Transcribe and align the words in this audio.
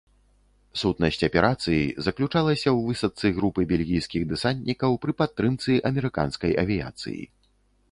Сутнасць 0.83 1.25
аперацыі 1.27 1.83
заключалася 2.05 2.69
ў 2.77 2.87
высадцы 2.89 3.27
групы 3.37 3.67
бельгійскіх 3.73 4.27
дэсантнікаў 4.33 4.91
пры 5.07 5.11
падтрымцы 5.23 5.71
амерыканскай 5.93 6.51
авіяцыі. 6.67 7.23